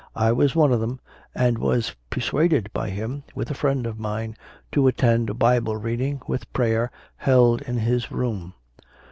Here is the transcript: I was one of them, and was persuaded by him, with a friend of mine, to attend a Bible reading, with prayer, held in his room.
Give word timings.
I 0.15 0.31
was 0.31 0.55
one 0.55 0.73
of 0.73 0.79
them, 0.79 0.99
and 1.35 1.59
was 1.59 1.95
persuaded 2.09 2.71
by 2.73 2.89
him, 2.89 3.21
with 3.35 3.51
a 3.51 3.53
friend 3.53 3.85
of 3.85 3.99
mine, 3.99 4.35
to 4.71 4.87
attend 4.87 5.29
a 5.29 5.35
Bible 5.35 5.77
reading, 5.77 6.23
with 6.27 6.51
prayer, 6.53 6.89
held 7.17 7.61
in 7.61 7.77
his 7.77 8.11
room. 8.11 8.55